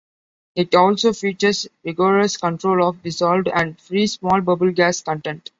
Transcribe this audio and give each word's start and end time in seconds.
It 0.55 0.73
also 0.73 1.13
features 1.13 1.67
rigorous 1.85 2.35
control 2.35 2.89
of 2.89 3.03
dissolved 3.03 3.47
and 3.53 3.79
free 3.79 4.07
small 4.07 4.41
bubble 4.41 4.71
gas 4.71 4.99
content. 5.01 5.47